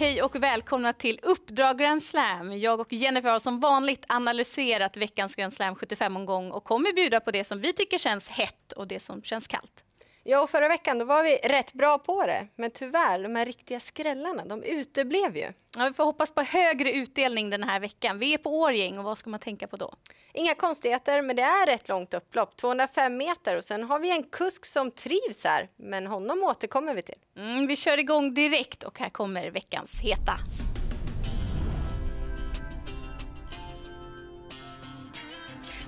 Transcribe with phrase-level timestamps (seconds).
[0.00, 2.58] Hej och välkomna till Uppdrag Grand Slam.
[2.58, 7.30] Jag och Jennifer har som vanligt analyserat veckans Grand Slam 75-omgång och kommer bjuda på
[7.30, 9.84] det som vi tycker känns hett och det som känns kallt.
[10.30, 12.46] Ja, och förra veckan då var vi rätt bra på det.
[12.56, 15.52] Men tyvärr, de här riktiga skrällarna, de uteblev ju.
[15.78, 18.18] Ja, vi får hoppas på högre utdelning den här veckan.
[18.18, 19.94] Vi är på Årjäng och vad ska man tänka på då?
[20.32, 23.56] Inga konstigheter, men det är rätt långt upplopp, 205 meter.
[23.56, 27.18] Och sen har vi en kusk som trivs här, men honom återkommer vi till.
[27.36, 30.38] Mm, vi kör igång direkt och här kommer veckans heta.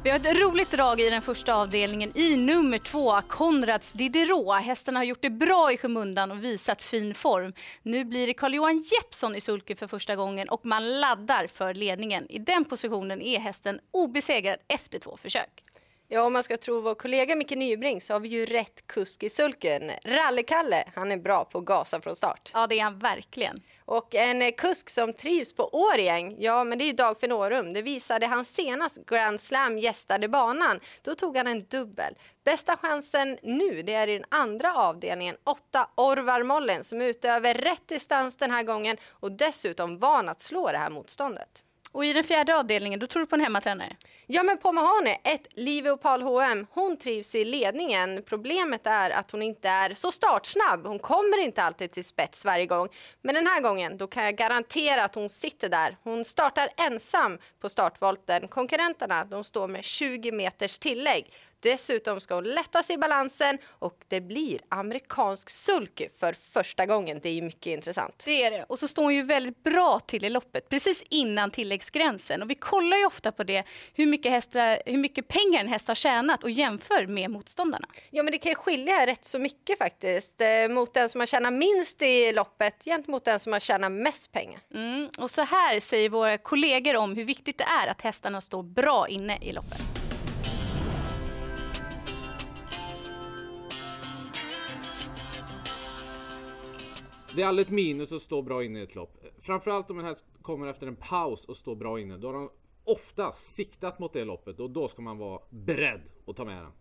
[0.03, 4.63] Vi har ett roligt drag i den första avdelningen i nummer två, Konrads Diderot.
[4.63, 7.53] Hästen har gjort det bra i skymundan och visat fin form.
[7.83, 12.31] Nu blir det Carl-Johan Jeppsson i sulky för första gången och man laddar för ledningen.
[12.31, 15.65] I den positionen är hästen obesegrad efter två försök.
[16.13, 19.23] Ja, om man ska tro vår kollega Micke Nybring så har vi ju rätt kusk
[19.23, 19.91] i sulken.
[20.05, 22.51] Rallykalle, han är bra på att gasa från start.
[22.55, 23.57] Ja, det är han verkligen.
[23.85, 27.73] Och en eh, kusk som trivs på Årjäng, ja men det är ju Dag Fenorum.
[27.73, 30.81] Det visade han senast Grand Slam gästade banan.
[31.03, 32.15] Då tog han en dubbel.
[32.45, 37.31] Bästa chansen nu, det är i den andra avdelningen, åtta Orvar Mollen som är ute
[37.31, 41.63] över rätt distans den här gången och dessutom van att slå det här motståndet.
[41.93, 43.97] Och i den fjärde avdelningen, då tror du på en hemmatränare?
[44.27, 45.47] Ja, men på Mahane, ett
[45.93, 46.67] och Paul H&M.
[46.71, 48.23] Hon trivs i ledningen.
[48.27, 50.87] Problemet är att hon inte är så startsnabb.
[50.87, 52.89] Hon kommer inte alltid till spets varje gång.
[53.23, 55.97] Men den här gången, då kan jag garantera att hon sitter där.
[56.03, 58.49] Hon startar ensam på startvolten.
[58.49, 61.33] Konkurrenterna, de står med 20 meters tillägg.
[61.61, 67.21] Dessutom ska hon lätta sig i balansen och det blir amerikansk sulky för första gången.
[67.23, 68.23] Det är ju mycket intressant.
[68.25, 68.65] Det är det.
[68.69, 72.43] Och så står hon ju väldigt bra till i loppet, precis innan tilläggsgränsen.
[72.43, 75.89] Och vi kollar ju ofta på det, hur mycket, hästar, hur mycket pengar en häst
[75.89, 77.89] har tjänat och jämför med motståndarna.
[78.11, 81.27] Ja, men det kan ju skilja rätt så mycket faktiskt eh, mot den som har
[81.27, 84.61] tjänat minst i loppet gentemot den som har tjänat mest pengar.
[84.75, 85.09] Mm.
[85.19, 89.09] Och så här säger våra kollegor om hur viktigt det är att hästarna står bra
[89.09, 90.10] inne i loppet.
[97.37, 99.17] Det är aldrig ett minus att stå bra inne i ett lopp.
[99.41, 102.17] Framförallt om en häst kommer efter en paus och står bra inne.
[102.17, 102.51] Då har de
[102.85, 106.73] ofta siktat mot det loppet och då ska man vara beredd att ta med den.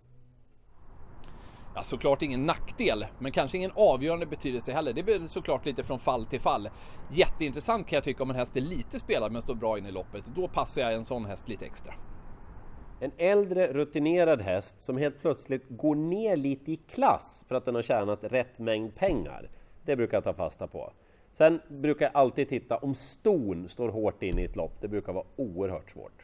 [1.75, 4.93] Ja, såklart ingen nackdel, men kanske ingen avgörande betydelse heller.
[4.93, 6.69] Det blir såklart lite från fall till fall.
[7.11, 9.91] Jätteintressant kan jag tycka om en häst är lite spelad men står bra in i
[9.91, 10.25] loppet.
[10.35, 11.93] Då passar jag en sån häst lite extra.
[12.99, 17.75] En äldre rutinerad häst som helt plötsligt går ner lite i klass för att den
[17.75, 19.49] har tjänat rätt mängd pengar.
[19.89, 20.93] Det brukar jag ta fasta på.
[21.31, 24.81] Sen brukar jag alltid titta om ston står hårt in i ett lopp.
[24.81, 26.23] Det brukar vara oerhört svårt.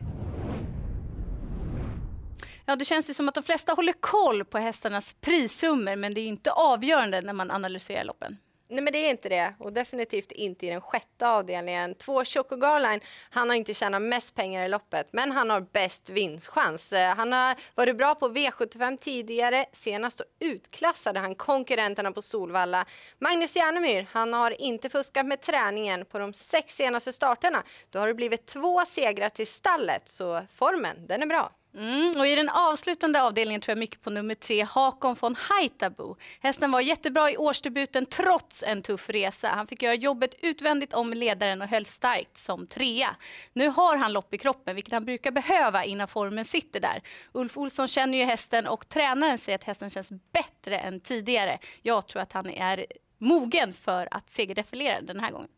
[2.66, 6.22] Ja, det känns ju som att de flesta håller koll på hästarnas prissummor, men det
[6.22, 8.38] är ju inte avgörande när man analyserar loppen.
[8.70, 9.54] Nej, men det är inte det.
[9.60, 11.96] Och definitivt inte i den sjätte avdelningen.
[11.96, 13.00] Två Choco Garline,
[13.30, 16.94] han har inte tjänat mest pengar i loppet, men han har bäst vinstchans.
[16.94, 19.66] Eh, han har varit bra på V75 tidigare.
[19.72, 22.86] Senast då utklassade han konkurrenterna på Solvalla.
[23.20, 27.64] Magnus Järnemyr, han har inte fuskat med träningen på de sex senaste starterna.
[27.90, 31.52] Då har det blivit två segrar till stallet, så formen, den är bra.
[31.78, 36.18] Mm, och I den avslutande avdelningen tror jag mycket på nummer tre, Hakon von Haitabo.
[36.40, 39.48] Hästen var jättebra i årsdebuten trots en tuff resa.
[39.48, 43.16] Han fick göra jobbet utvändigt om ledaren och höll starkt som trea.
[43.54, 47.02] Nu har han lopp i kroppen, vilket han brukar behöva innan formen sitter där.
[47.32, 51.60] Ulf Olsson känner ju hästen och tränaren säger att hästen känns bättre än tidigare.
[51.82, 52.86] Jag tror att han är
[53.18, 55.50] mogen för att segerdefilera den här gången.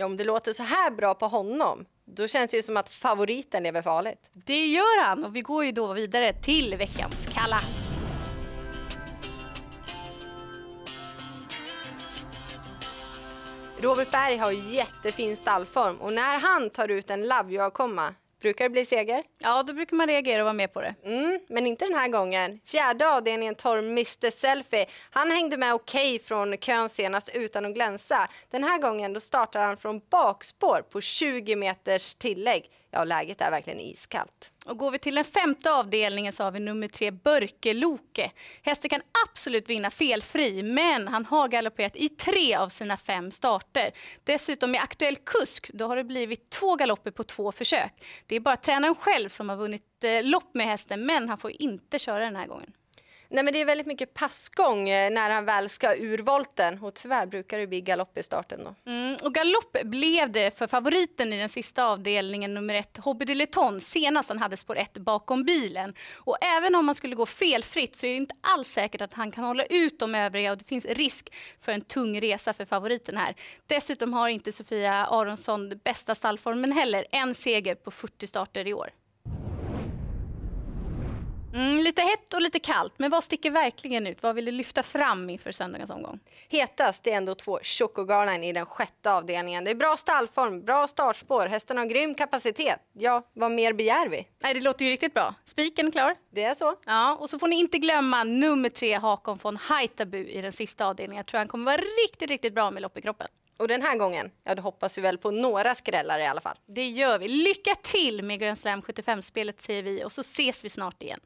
[0.00, 2.88] Ja, om det låter så här bra på honom, då känns det ju som att
[2.88, 4.30] favoriten lever farligt.
[4.32, 7.60] Det gör han och vi går ju då vidare till veckans kalla.
[13.78, 18.84] Robert Berg har jättefin stallform och när han tar ut en Lavio-avkomma brukar det bli
[18.84, 19.22] seger.
[19.38, 20.94] Ja, då brukar man reagera och vara med på det.
[21.04, 22.60] Mm, men inte den här gången.
[22.64, 24.86] Fjärde avdelningen tar Mr Selfie.
[25.10, 28.28] Han hängde med okej okay från kön senast utan att glänsa.
[28.50, 32.70] Den här gången då startar han från bakspår på 20 meters tillägg.
[32.90, 34.52] Ja, läget är verkligen iskallt.
[34.66, 38.32] Och går vi till den femte avdelningen så har vi nummer tre Börkeloke.
[38.62, 43.90] Hästen kan absolut vinna felfri, men han har galopperat i tre av sina fem starter.
[44.24, 47.92] Dessutom med aktuell kusk, då har det blivit två galopper på två försök.
[48.26, 51.52] Det är bara tränaren själv som har vunnit eh, lopp med hästen, men han får
[51.62, 52.72] inte köra den här gången.
[53.30, 56.94] Nej, men det är väldigt mycket passgång eh, när han väl ska ur volten och
[56.94, 58.90] tyvärr brukar det bli galopp i starten då.
[58.90, 63.80] Mm, och galopp blev det för favoriten i den sista avdelningen, nummer ett, Hobby Diletton,
[63.80, 65.94] senast han hade spår ett bakom bilen.
[66.14, 69.30] Och även om man skulle gå felfritt så är det inte alls säkert att han
[69.30, 73.16] kan hålla ut de övriga och det finns risk för en tung resa för favoriten
[73.16, 73.34] här.
[73.66, 78.90] Dessutom har inte Sofia Aronsson bästa stallformen heller, en seger på 40 starter i år.
[81.54, 84.22] Mm, lite hett och lite kallt, men vad sticker verkligen ut?
[84.22, 86.20] Vad vill du lyfta fram inför söndagens omgång?
[86.48, 89.64] Hetast är ändå två Chocogarline i den sjätte avdelningen.
[89.64, 92.80] Det är bra stallform, bra startspår, hästen har grym kapacitet.
[92.92, 94.26] Ja, vad mer begär vi?
[94.42, 95.34] Nej, det låter ju riktigt bra.
[95.44, 96.14] Spiken klar?
[96.30, 96.76] Det är så.
[96.86, 100.86] Ja, och så får ni inte glömma nummer tre Hakon von Haitabu i den sista
[100.86, 101.16] avdelningen.
[101.16, 103.26] Jag tror han kommer vara riktigt, riktigt bra med lopp i kroppen.
[103.56, 106.56] Och den här gången, ja då hoppas vi väl på några skrällar i alla fall.
[106.66, 107.28] Det gör vi.
[107.28, 111.20] Lycka till med Grand Slam 75-spelet säger vi och så ses vi snart igen.